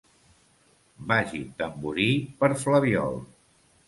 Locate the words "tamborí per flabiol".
1.59-3.21